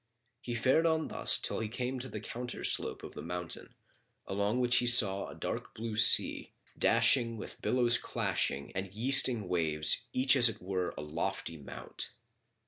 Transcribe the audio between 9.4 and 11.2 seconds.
waves each as it were a